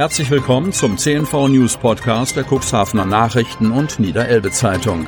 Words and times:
Herzlich 0.00 0.30
willkommen 0.30 0.72
zum 0.72 0.96
CNV 0.96 1.48
News 1.48 1.76
Podcast 1.76 2.34
der 2.34 2.46
Cuxhavener 2.50 3.04
Nachrichten 3.04 3.70
und 3.70 4.00
Niederelbe 4.00 4.50
Zeitung. 4.50 5.06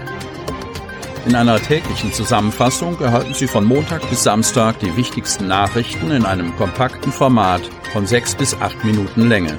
In 1.25 1.35
einer 1.35 1.59
täglichen 1.59 2.13
Zusammenfassung 2.13 3.01
erhalten 3.01 3.33
Sie 3.33 3.47
von 3.47 3.65
Montag 3.65 4.07
bis 4.11 4.23
Samstag 4.23 4.81
die 4.81 4.95
wichtigsten 4.95 5.49
Nachrichten 5.49 6.11
in 6.11 6.27
einem 6.27 6.55
kompakten 6.57 7.11
Format 7.11 7.63
von 7.95 8.07
sechs 8.07 8.35
bis 8.35 8.55
acht 8.61 8.85
Minuten 8.85 9.31
Länge. 9.31 9.59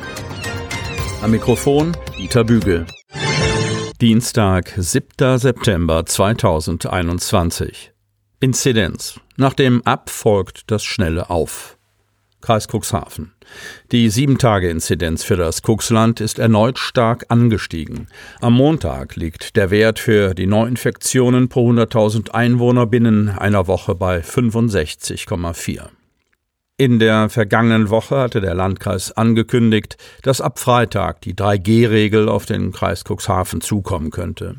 Am 1.23 1.31
Mikrofon 1.31 1.97
Dieter 2.15 2.43
Bügel. 2.43 2.85
Dienstag, 3.99 4.71
7. 4.77 5.39
September 5.39 6.05
2021. 6.05 7.91
Inzidenz. 8.39 9.19
Nach 9.37 9.55
dem 9.55 9.81
Ab 9.81 10.11
folgt 10.11 10.69
das 10.69 10.83
schnelle 10.83 11.31
Auf. 11.31 11.79
Kreis 12.43 12.67
Cuxhaven. 12.67 13.31
Die 13.93 14.11
7-Tage-Inzidenz 14.11 15.23
für 15.23 15.37
das 15.37 15.61
Cuxland 15.61 16.19
ist 16.19 16.39
erneut 16.39 16.77
stark 16.77 17.25
angestiegen. 17.29 18.07
Am 18.41 18.53
Montag 18.53 19.15
liegt 19.15 19.55
der 19.55 19.71
Wert 19.71 19.97
für 19.97 20.33
die 20.33 20.45
Neuinfektionen 20.45 21.47
pro 21.47 21.71
100.000 21.71 22.31
Einwohner 22.31 22.85
binnen 22.85 23.29
einer 23.29 23.67
Woche 23.67 23.95
bei 23.95 24.19
65,4. 24.19 25.87
In 26.75 26.97
der 26.97 27.29
vergangenen 27.29 27.91
Woche 27.91 28.17
hatte 28.17 28.41
der 28.41 28.55
Landkreis 28.55 29.11
angekündigt, 29.11 29.95
dass 30.23 30.41
ab 30.41 30.57
Freitag 30.57 31.21
die 31.21 31.35
3G-Regel 31.35 32.27
auf 32.27 32.47
den 32.47 32.71
Kreis 32.71 33.03
Cuxhaven 33.07 33.61
zukommen 33.61 34.09
könnte. 34.09 34.55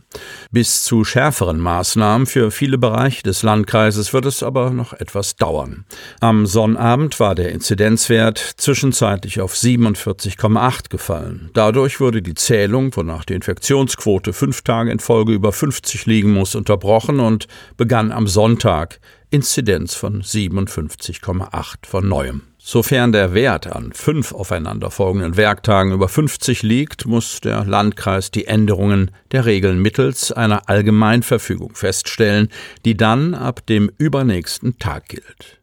Bis 0.52 0.84
zu 0.84 1.02
schärferen 1.02 1.58
Maßnahmen 1.58 2.28
für 2.28 2.52
viele 2.52 2.78
Bereiche 2.78 3.24
des 3.24 3.42
Landkreises 3.42 4.12
wird 4.12 4.26
es 4.26 4.44
aber 4.44 4.70
noch 4.70 4.92
etwas 4.92 5.34
dauern. 5.34 5.86
Am 6.20 6.46
Sonnabend 6.46 7.18
war 7.18 7.34
der 7.34 7.50
Inzidenzwert 7.50 8.38
zwischenzeitlich 8.38 9.40
auf 9.40 9.52
47,8 9.52 10.90
gefallen. 10.90 11.50
Dadurch 11.52 11.98
wurde 11.98 12.22
die 12.22 12.34
Zählung, 12.34 12.94
wonach 12.94 13.24
die 13.24 13.34
Infektionsquote 13.34 14.32
fünf 14.32 14.62
Tage 14.62 14.92
in 14.92 15.00
Folge 15.00 15.32
über 15.32 15.50
50 15.50 16.06
liegen 16.06 16.30
muss, 16.30 16.54
unterbrochen 16.54 17.18
und 17.18 17.48
begann 17.76 18.12
am 18.12 18.28
Sonntag 18.28 19.00
Inzidenz 19.34 19.96
von 19.96 20.22
57,8 20.22 21.86
von 21.88 22.08
neuem. 22.08 22.42
Sofern 22.56 23.10
der 23.10 23.34
Wert 23.34 23.66
an 23.66 23.92
fünf 23.92 24.30
aufeinanderfolgenden 24.30 25.36
Werktagen 25.36 25.90
über 25.90 26.08
50 26.08 26.62
liegt, 26.62 27.04
muss 27.06 27.40
der 27.40 27.64
Landkreis 27.64 28.30
die 28.30 28.46
Änderungen 28.46 29.10
der 29.32 29.44
Regeln 29.44 29.82
mittels 29.82 30.30
einer 30.30 30.68
Allgemeinverfügung 30.68 31.74
feststellen, 31.74 32.48
die 32.84 32.96
dann 32.96 33.34
ab 33.34 33.66
dem 33.66 33.90
übernächsten 33.98 34.78
Tag 34.78 35.08
gilt. 35.08 35.60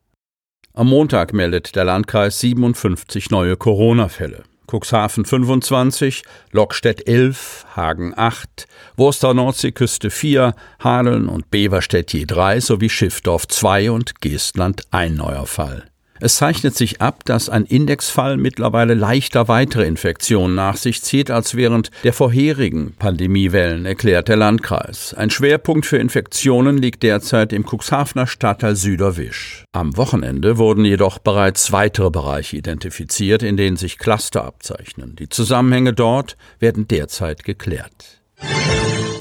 Am 0.73 0.89
Montag 0.89 1.31
meldet 1.31 1.77
der 1.77 1.85
Landkreis 1.85 2.41
57 2.41 3.29
neue 3.29 3.55
Corona-Fälle. 3.55 4.43
Cuxhaven 4.71 5.25
25, 5.25 6.23
Lockstedt 6.51 7.05
11, 7.05 7.65
Hagen 7.75 8.13
8, 8.15 8.67
Wurster 8.95 9.33
Nordseeküste 9.33 10.09
4, 10.09 10.55
Hadeln 10.79 11.27
und 11.27 11.51
Beverstedt 11.51 12.13
je 12.13 12.25
3 12.25 12.61
sowie 12.61 12.89
Schiffdorf 12.89 13.47
2 13.47 13.91
und 13.91 14.21
Geestland 14.21 14.83
ein 14.91 15.15
neuer 15.15 15.45
Fall. 15.45 15.90
Es 16.23 16.35
zeichnet 16.35 16.75
sich 16.75 17.01
ab, 17.01 17.25
dass 17.25 17.49
ein 17.49 17.65
Indexfall 17.65 18.37
mittlerweile 18.37 18.93
leichter 18.93 19.47
weitere 19.47 19.87
Infektionen 19.87 20.53
nach 20.53 20.77
sich 20.77 21.01
zieht 21.01 21.31
als 21.31 21.55
während 21.55 21.89
der 22.03 22.13
vorherigen 22.13 22.93
Pandemiewellen, 22.93 23.87
erklärt 23.87 24.27
der 24.27 24.35
Landkreis. 24.35 25.15
Ein 25.15 25.31
Schwerpunkt 25.31 25.87
für 25.87 25.97
Infektionen 25.97 26.77
liegt 26.77 27.01
derzeit 27.01 27.51
im 27.51 27.65
Cuxhavener 27.65 28.27
Stadtteil 28.27 28.75
Süderwisch. 28.75 29.65
Am 29.71 29.97
Wochenende 29.97 30.59
wurden 30.59 30.85
jedoch 30.85 31.17
bereits 31.17 31.71
weitere 31.71 32.11
Bereiche 32.11 32.55
identifiziert, 32.55 33.41
in 33.41 33.57
denen 33.57 33.77
sich 33.77 33.97
Cluster 33.97 34.45
abzeichnen. 34.45 35.15
Die 35.15 35.29
Zusammenhänge 35.29 35.93
dort 35.93 36.37
werden 36.59 36.87
derzeit 36.87 37.43
geklärt. 37.43 38.21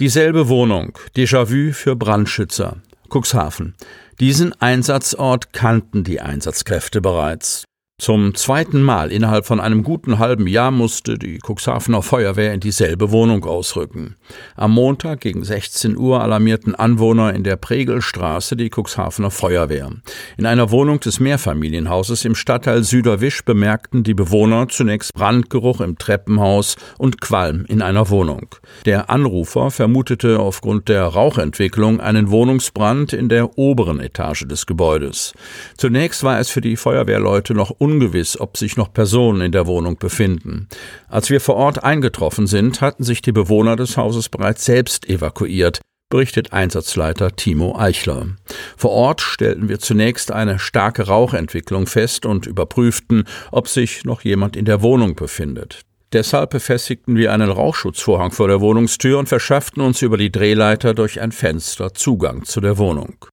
Dieselbe 0.01 0.49
Wohnung, 0.49 0.99
Déjà-vu 1.17 1.73
für 1.73 1.97
Brandschützer. 1.97 2.77
Cuxhaven. 3.11 3.75
Diesen 4.21 4.59
Einsatzort 4.61 5.53
kannten 5.53 6.05
die 6.05 6.21
Einsatzkräfte 6.21 7.01
bereits. 7.01 7.65
Zum 8.01 8.35
zweiten 8.35 8.81
Mal 8.83 9.13
innerhalb 9.13 9.45
von 9.45 9.61
einem 9.61 9.83
guten 9.83 10.19
halben 10.19 10.47
Jahr 10.47 10.71
musste 10.71 11.19
die 11.19 11.39
Cuxhavener 11.39 12.01
Feuerwehr 12.01 12.55
in 12.55 12.61
dieselbe 12.61 13.11
Wohnung 13.11 13.45
ausrücken. 13.45 14.17
Am 14.57 14.73
Montag 14.73 15.21
gegen 15.21 15.45
16 15.45 15.99
Uhr 15.99 16.23
alarmierten 16.23 16.75
Anwohner 16.75 17.35
in 17.35 17.45
der 17.45 17.57
Pregelstraße 17.57 18.57
die 18.57 18.71
Cuxhavener 18.75 19.31
Feuerwehr. 19.31 19.91
In 20.39 20.47
einer 20.47 20.71
Wohnung 20.71 21.01
des 21.01 21.21
Mehrfamilienhauses 21.21 22.25
im 22.25 22.35
Stadtteil 22.35 22.85
Süderwisch 22.85 23.45
bemerkten 23.45 24.03
die 24.03 24.15
Bewohner 24.15 24.69
zunächst 24.69 25.13
Brandgeruch 25.13 25.83
im 25.83 25.99
Treppenhaus 25.99 26.77
und 26.97 27.21
Qualm 27.21 27.67
in 27.69 27.83
einer 27.83 28.09
Wohnung. 28.09 28.47
Der 28.87 29.11
Anrufer 29.11 29.71
vermutete 29.71 30.41
aufgrund 30.41 30.89
der 30.89 31.05
Rauchentwicklung 31.05 32.01
einen 32.01 32.31
Wohnungsbrand 32.31 33.13
in 33.13 33.29
der 33.29 33.59
oberen 33.59 34.01
Etage 34.01 34.47
des 34.49 34.65
Gebäudes. 34.65 35.35
Zunächst 35.77 36.25
war 36.25 36.41
es 36.41 36.49
für 36.49 36.63
die 36.63 36.77
Feuerwehrleute 36.77 37.53
noch 37.53 37.71
ungewiss, 37.91 38.39
ob 38.39 38.57
sich 38.57 38.77
noch 38.77 38.93
Personen 38.93 39.41
in 39.41 39.53
der 39.53 39.67
Wohnung 39.67 39.97
befinden. 39.97 40.69
Als 41.09 41.31
wir 41.31 41.41
vor 41.41 41.57
Ort 41.57 41.83
eingetroffen 41.83 42.47
sind, 42.47 42.81
hatten 42.81 43.05
sich 43.05 43.23
die 43.23 43.33
Bewohner 43.33 43.77
des 43.77 43.97
Hauses 43.97 44.29
bereits 44.29 44.65
selbst 44.65 45.09
evakuiert, 45.09 45.81
berichtet 46.11 46.53
Einsatzleiter 46.53 47.37
Timo 47.37 47.77
Eichler. 47.79 48.29
Vor 48.77 48.91
Ort 48.91 49.21
stellten 49.21 49.69
wir 49.69 49.79
zunächst 49.79 50.33
eine 50.33 50.59
starke 50.59 51.07
Rauchentwicklung 51.07 51.87
fest 51.87 52.27
und 52.27 52.47
überprüften, 52.47 53.25
ob 53.51 53.69
sich 53.69 54.05
noch 54.05 54.23
jemand 54.23 54.57
in 54.57 54.65
der 54.65 54.83
Wohnung 54.83 55.15
befindet. 55.15 55.83
Deshalb 56.13 56.51
befestigten 56.51 57.17
wir 57.17 57.33
einen 57.33 57.51
Rauchschutzvorhang 57.51 58.33
vor 58.33 58.49
der 58.49 58.61
Wohnungstür 58.61 59.19
und 59.19 59.29
verschafften 59.29 59.81
uns 59.81 60.03
über 60.03 60.17
die 60.17 60.33
Drehleiter 60.33 60.93
durch 60.93 61.21
ein 61.21 61.31
Fenster 61.31 61.95
Zugang 61.95 62.45
zu 62.45 62.61
der 62.61 62.79
Wohnung. 62.79 63.27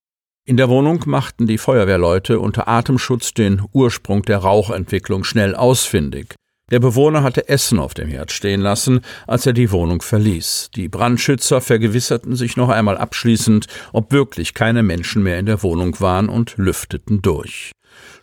In 0.50 0.56
der 0.56 0.70
Wohnung 0.70 1.04
machten 1.08 1.46
die 1.46 1.58
Feuerwehrleute 1.58 2.40
unter 2.40 2.70
Atemschutz 2.70 3.34
den 3.34 3.62
Ursprung 3.74 4.22
der 4.22 4.38
Rauchentwicklung 4.38 5.26
schnell 5.26 5.54
ausfindig. 5.54 6.36
Der 6.72 6.80
Bewohner 6.80 7.22
hatte 7.22 7.50
Essen 7.50 7.80
auf 7.80 7.94
dem 7.94 8.08
Herd 8.08 8.32
stehen 8.32 8.62
lassen, 8.62 9.02
als 9.28 9.46
er 9.46 9.52
die 9.52 9.74
Wohnung 9.74 10.02
verließ. 10.02 10.70
Die 10.74 10.88
Brandschützer 10.88 11.60
vergewisserten 11.60 12.38
sich 12.38 12.56
noch 12.56 12.70
einmal 12.70 12.98
abschließend, 12.98 13.68
ob 13.92 14.14
wirklich 14.14 14.54
keine 14.54 14.84
Menschen 14.84 15.22
mehr 15.22 15.38
in 15.38 15.48
der 15.48 15.64
Wohnung 15.64 16.00
waren 16.00 16.30
und 16.30 16.56
lüfteten 16.56 17.22
durch. 17.22 17.74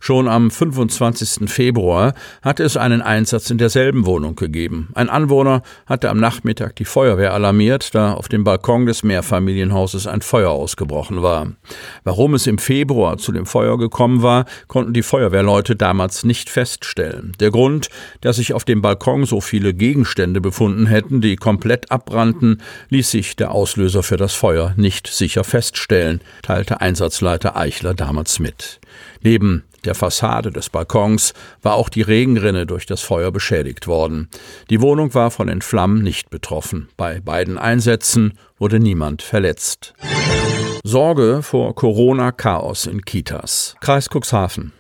Schon 0.07 0.29
am 0.29 0.51
25. 0.51 1.49
Februar 1.51 2.13
hatte 2.43 2.63
es 2.63 2.77
einen 2.77 3.01
Einsatz 3.01 3.49
in 3.49 3.57
derselben 3.57 4.05
Wohnung 4.05 4.37
gegeben. 4.37 4.91
Ein 4.93 5.09
Anwohner 5.09 5.63
hatte 5.87 6.11
am 6.11 6.21
Nachmittag 6.21 6.77
die 6.77 6.85
Feuerwehr 6.85 7.33
alarmiert, 7.33 7.95
da 7.95 8.13
auf 8.13 8.29
dem 8.29 8.45
Balkon 8.45 8.85
des 8.85 9.03
Mehrfamilienhauses 9.03 10.07
ein 10.07 10.21
Feuer 10.21 10.51
ausgebrochen 10.51 11.23
war. 11.23 11.53
Warum 12.03 12.35
es 12.35 12.47
im 12.47 12.59
Februar 12.59 13.17
zu 13.17 13.33
dem 13.33 13.47
Feuer 13.47 13.79
gekommen 13.79 14.21
war, 14.21 14.45
konnten 14.69 14.93
die 14.93 15.03
Feuerwehrleute 15.03 15.75
damals 15.75 16.23
nicht 16.23 16.51
feststellen. 16.51 17.33
Der 17.41 17.51
Grund, 17.51 17.89
dass 18.21 18.37
sich 18.37 18.53
auf 18.53 18.67
dem 18.67 18.83
Balkon 18.83 19.25
so 19.25 19.41
viele 19.41 19.73
Gegenstände 19.73 20.43
befunden 20.43 20.85
hätten, 20.85 21.23
die 21.23 21.37
komplett 21.37 21.91
abbrannten, 21.91 22.61
ließ 22.91 23.11
sich 23.11 23.37
der 23.37 23.53
Auslöser 23.53 24.03
für 24.03 24.19
das 24.19 24.35
Feuer 24.35 24.75
nicht 24.77 25.07
sicher 25.07 25.45
feststellen, 25.45 26.21
teilte 26.43 26.83
Einsatzleiter 26.83 27.57
Eichler 27.57 27.95
damals 27.95 28.39
mit. 28.39 28.81
Neben 29.23 29.65
der 29.87 29.95
Fassade 29.95 30.51
des 30.51 30.71
Balkons 30.71 31.35
war 31.63 31.75
auch 31.75 31.89
die 31.89 32.03
Regenrinne 32.03 32.67
durch 32.67 32.87
das 32.87 33.01
Feuer 33.01 33.31
beschädigt 33.31 33.87
worden. 33.87 34.29
Die 34.71 34.81
Wohnung 34.81 35.15
war 35.15 35.31
von 35.31 35.47
den 35.47 35.63
Flammen 35.63 36.03
nicht 36.03 36.31
betroffen. 36.31 36.89
Bei 36.97 37.21
beiden 37.21 37.59
Einsätzen 37.59 38.39
wurde 38.59 38.81
niemand 38.81 39.23
verletzt. 39.23 39.95
Sorge 40.85 41.43
vor 41.43 41.75
Corona-Chaos 41.75 42.87
in 42.87 43.03
Kitas. 43.05 43.75
Kreis 43.81 44.09
Cuxhaven. 44.11 44.73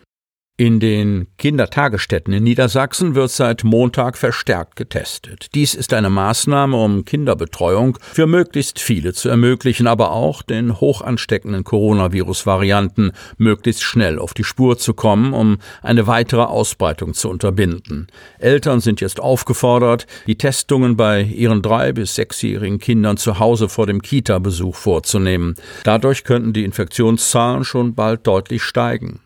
In 0.57 0.79
den 0.79 1.27
Kindertagesstätten 1.37 2.33
in 2.33 2.45
Niedersachsen 2.45 3.17
wird 3.17 3.33
seit 3.33 3.65
Montag 3.65 4.17
verstärkt 4.17 4.77
getestet. 4.77 5.49
Dies 5.53 5.75
ist 5.75 5.93
eine 5.93 6.11
Maßnahme, 6.11 6.77
um 6.77 7.05
Kinderbetreuung 7.05 7.99
für 8.01 8.29
möglichst 8.29 8.79
viele 8.79 9.15
zu 9.15 9.29
ermöglichen, 9.29 9.89
aber 9.89 10.13
auch 10.13 10.43
den 10.43 10.79
hoch 10.79 11.01
ansteckenden 11.01 11.65
Coronavirus-Varianten 11.65 13.11
möglichst 13.37 13.83
schnell 13.83 14.21
auf 14.21 14.33
die 14.33 14.45
Spur 14.45 14.79
zu 14.79 14.95
kommen, 14.95 15.33
um 15.33 15.59
eine 15.83 16.07
weitere 16.07 16.43
Ausbreitung 16.43 17.15
zu 17.15 17.31
unterbinden. 17.31 18.07
Eltern 18.39 18.79
sind 18.79 19.01
jetzt 19.01 19.19
aufgefordert, 19.19 20.07
die 20.29 20.39
Testungen 20.39 20.97
bei 20.97 21.23
ihren 21.23 21.63
drei 21.63 21.93
bis 21.93 22.15
sechsjährigen 22.15 22.79
Kindern 22.79 23.17
zu 23.17 23.41
Hause 23.41 23.69
vor 23.69 23.89
dem 23.89 24.01
Kita-Besuch 24.03 24.77
vorzunehmen. 24.77 25.57
Dadurch 25.83 26.23
könnten 26.23 26.53
die 26.53 26.63
Infektionszahlen 26.63 27.65
schon 27.65 27.97
bald 27.97 28.25
deutlich 28.25 28.63
steigen. 28.63 29.19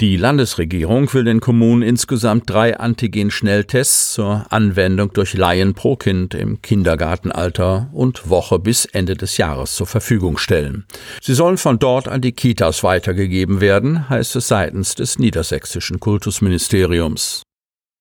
Die 0.00 0.16
Landesregierung 0.16 1.12
will 1.14 1.22
den 1.22 1.38
Kommunen 1.38 1.82
insgesamt 1.82 2.50
drei 2.50 2.76
Antigen-Schnelltests 2.76 4.14
zur 4.14 4.44
Anwendung 4.50 5.12
durch 5.12 5.34
Laien 5.34 5.74
pro 5.74 5.94
Kind 5.94 6.34
im 6.34 6.60
Kindergartenalter 6.62 7.90
und 7.92 8.28
Woche 8.28 8.58
bis 8.58 8.86
Ende 8.86 9.14
des 9.14 9.36
Jahres 9.36 9.76
zur 9.76 9.86
Verfügung 9.86 10.36
stellen. 10.36 10.84
Sie 11.22 11.34
sollen 11.34 11.58
von 11.58 11.78
dort 11.78 12.08
an 12.08 12.22
die 12.22 12.32
Kitas 12.32 12.82
weitergegeben 12.82 13.60
werden, 13.60 14.08
heißt 14.08 14.34
es 14.34 14.48
seitens 14.48 14.96
des 14.96 15.20
niedersächsischen 15.20 16.00
Kultusministeriums. 16.00 17.44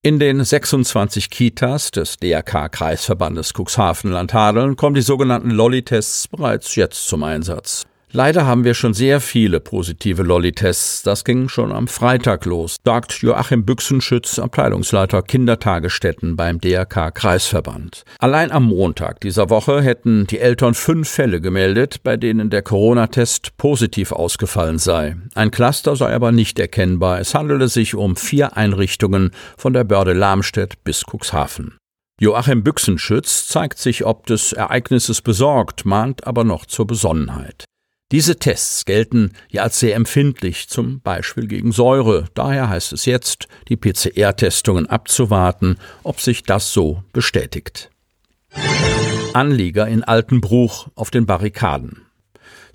In 0.01 0.18
den 0.18 0.44
26 0.44 1.30
Kitas 1.30 1.92
des 1.92 2.18
DRK-Kreisverbandes 2.18 3.54
Cuxhaven-Landhadeln 3.54 4.75
kommen 4.78 4.95
die 4.95 5.01
sogenannten 5.01 5.51
Lolli-Tests 5.51 6.28
bereits 6.28 6.75
jetzt 6.75 7.07
zum 7.07 7.22
Einsatz. 7.22 7.86
Leider 8.15 8.45
haben 8.45 8.63
wir 8.63 8.75
schon 8.75 8.94
sehr 8.94 9.19
viele 9.19 9.60
positive 9.60 10.21
Lolli-Tests. 10.21 11.01
Das 11.01 11.25
ging 11.25 11.50
schon 11.50 11.71
am 11.71 11.88
Freitag 11.88 12.45
los, 12.45 12.75
sagt 12.86 13.13
Joachim 13.24 13.65
Büchsenschütz, 13.65 14.38
Abteilungsleiter 14.38 15.24
Kindertagesstätten 15.24 16.36
beim 16.36 16.62
DRK 16.62 17.10
Kreisverband. 17.10 18.06
Allein 18.19 18.51
am 18.51 18.65
Montag 18.65 19.21
dieser 19.21 19.50
Woche 19.50 19.81
hätten 19.81 20.27
die 20.27 20.38
Eltern 20.38 20.75
fünf 20.75 21.10
Fälle 21.10 21.42
gemeldet, 21.42 22.04
bei 22.04 22.15
denen 22.15 22.51
der 22.51 22.62
Corona-Test 22.62 23.57
positiv 23.57 24.12
ausgefallen 24.12 24.77
sei. 24.77 25.16
Ein 25.33 25.50
Cluster 25.50 25.95
sei 25.95 26.13
aber 26.13 26.31
nicht 26.31 26.59
erkennbar. 26.59 27.19
Es 27.19 27.33
handele 27.33 27.68
sich 27.68 27.95
um 27.95 28.16
vier 28.16 28.56
Einrichtungen 28.56 29.31
von 29.57 29.74
der 29.74 29.86
Börde 29.86 30.13
Lamstedt 30.13 30.83
bis 30.83 31.04
Cuxhaven. 31.12 31.77
Joachim 32.21 32.62
Büchsenschütz 32.62 33.48
zeigt 33.48 33.80
sich 33.80 34.06
ob 34.06 34.27
des 34.27 34.54
Ereignisses 34.54 35.24
besorgt, 35.24 35.83
mahnt 35.83 36.27
aber 36.27 36.44
noch 36.44 36.68
zur 36.68 36.86
Besonnenheit. 36.86 37.66
Diese 38.11 38.38
Tests 38.38 38.85
gelten 38.85 39.31
ja 39.50 39.63
als 39.63 39.79
sehr 39.79 39.95
empfindlich, 39.95 40.69
zum 40.69 41.01
Beispiel 41.01 41.47
gegen 41.47 41.71
Säure. 41.71 42.25
Daher 42.35 42.69
heißt 42.69 42.94
es 42.94 43.05
jetzt, 43.05 43.47
die 43.69 43.77
PCR-Testungen 43.77 44.88
abzuwarten, 44.88 45.77
ob 46.03 46.19
sich 46.19 46.44
das 46.44 46.73
so 46.73 47.03
bestätigt. 47.11 47.89
Anlieger 49.33 49.88
in 49.88 50.03
Altenbruch 50.03 50.89
auf 50.94 51.09
den 51.09 51.25
Barrikaden. 51.25 52.05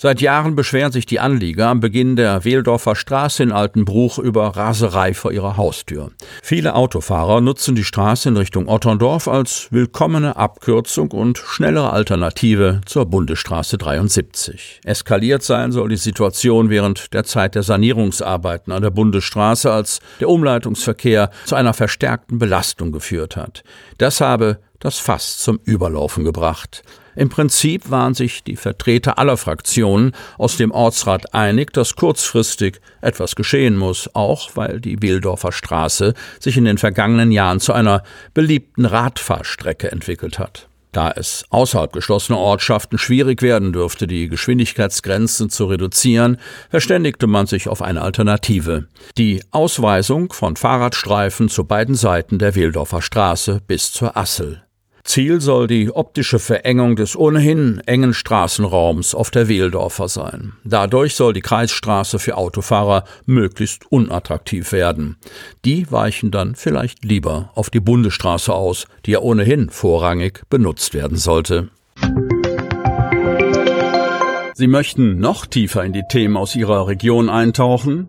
Seit 0.00 0.20
Jahren 0.20 0.54
beschweren 0.54 0.92
sich 0.92 1.06
die 1.06 1.18
Anlieger 1.18 1.66
am 1.66 1.80
Beginn 1.80 2.14
der 2.14 2.44
Wehldorfer 2.44 2.94
Straße 2.94 3.42
in 3.42 3.50
Altenbruch 3.50 4.20
über 4.20 4.46
Raserei 4.56 5.12
vor 5.12 5.32
ihrer 5.32 5.56
Haustür. 5.56 6.12
Viele 6.40 6.76
Autofahrer 6.76 7.40
nutzen 7.40 7.74
die 7.74 7.82
Straße 7.82 8.28
in 8.28 8.36
Richtung 8.36 8.68
Otterndorf 8.68 9.26
als 9.26 9.66
willkommene 9.72 10.36
Abkürzung 10.36 11.10
und 11.10 11.38
schnellere 11.38 11.90
Alternative 11.90 12.80
zur 12.86 13.06
Bundesstraße 13.06 13.76
73. 13.76 14.82
Eskaliert 14.84 15.42
sein 15.42 15.72
soll 15.72 15.88
die 15.88 15.96
Situation 15.96 16.70
während 16.70 17.12
der 17.12 17.24
Zeit 17.24 17.56
der 17.56 17.64
Sanierungsarbeiten 17.64 18.72
an 18.72 18.82
der 18.82 18.90
Bundesstraße, 18.90 19.72
als 19.72 19.98
der 20.20 20.28
Umleitungsverkehr 20.28 21.30
zu 21.44 21.56
einer 21.56 21.74
verstärkten 21.74 22.38
Belastung 22.38 22.92
geführt 22.92 23.36
hat. 23.36 23.64
Das 23.98 24.20
habe 24.20 24.60
das 24.78 25.00
Fass 25.00 25.38
zum 25.38 25.58
Überlaufen 25.64 26.22
gebracht. 26.22 26.84
Im 27.18 27.30
Prinzip 27.30 27.90
waren 27.90 28.14
sich 28.14 28.44
die 28.44 28.54
Vertreter 28.54 29.18
aller 29.18 29.36
Fraktionen 29.36 30.12
aus 30.38 30.56
dem 30.56 30.70
Ortsrat 30.70 31.34
einig, 31.34 31.72
dass 31.72 31.96
kurzfristig 31.96 32.80
etwas 33.00 33.34
geschehen 33.34 33.76
muss, 33.76 34.08
auch 34.14 34.50
weil 34.54 34.80
die 34.80 35.02
Wildorfer 35.02 35.50
Straße 35.50 36.14
sich 36.38 36.56
in 36.56 36.64
den 36.64 36.78
vergangenen 36.78 37.32
Jahren 37.32 37.58
zu 37.58 37.72
einer 37.72 38.04
beliebten 38.34 38.84
Radfahrstrecke 38.84 39.90
entwickelt 39.90 40.38
hat. 40.38 40.68
Da 40.92 41.10
es 41.10 41.44
außerhalb 41.50 41.92
geschlossener 41.92 42.38
Ortschaften 42.38 42.98
schwierig 42.98 43.42
werden 43.42 43.72
dürfte, 43.72 44.06
die 44.06 44.28
Geschwindigkeitsgrenzen 44.28 45.50
zu 45.50 45.64
reduzieren, 45.66 46.38
verständigte 46.70 47.26
man 47.26 47.48
sich 47.48 47.68
auf 47.68 47.82
eine 47.82 48.02
Alternative. 48.02 48.86
Die 49.16 49.42
Ausweisung 49.50 50.32
von 50.32 50.54
Fahrradstreifen 50.54 51.48
zu 51.48 51.64
beiden 51.64 51.96
Seiten 51.96 52.38
der 52.38 52.54
Wildorfer 52.54 53.02
Straße 53.02 53.60
bis 53.66 53.90
zur 53.90 54.16
Assel. 54.16 54.62
Ziel 55.08 55.40
soll 55.40 55.68
die 55.68 55.90
optische 55.90 56.38
Verengung 56.38 56.94
des 56.94 57.16
ohnehin 57.16 57.80
engen 57.86 58.12
Straßenraums 58.12 59.14
auf 59.14 59.30
der 59.30 59.48
Wehldorfer 59.48 60.06
sein. 60.06 60.52
Dadurch 60.64 61.14
soll 61.14 61.32
die 61.32 61.40
Kreisstraße 61.40 62.18
für 62.18 62.36
Autofahrer 62.36 63.04
möglichst 63.24 63.90
unattraktiv 63.90 64.70
werden. 64.70 65.16
Die 65.64 65.90
weichen 65.90 66.30
dann 66.30 66.56
vielleicht 66.56 67.06
lieber 67.06 67.50
auf 67.54 67.70
die 67.70 67.80
Bundesstraße 67.80 68.52
aus, 68.52 68.86
die 69.06 69.12
ja 69.12 69.20
ohnehin 69.20 69.70
vorrangig 69.70 70.42
benutzt 70.50 70.92
werden 70.92 71.16
sollte. 71.16 71.70
Sie 74.52 74.66
möchten 74.66 75.20
noch 75.20 75.46
tiefer 75.46 75.84
in 75.84 75.94
die 75.94 76.04
Themen 76.10 76.36
aus 76.36 76.54
Ihrer 76.54 76.86
Region 76.86 77.30
eintauchen? 77.30 78.08